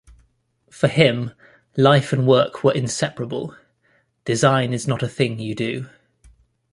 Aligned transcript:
For 0.71 0.87
him, 0.87 1.33
life 1.77 2.11
and 2.11 2.25
work 2.25 2.63
were 2.63 2.73
inseparable: 2.73 3.55
Design 4.25 4.73
is 4.73 4.87
not 4.87 5.03
a 5.03 5.07
thing 5.07 5.37
you 5.37 5.53
do. 5.53 5.89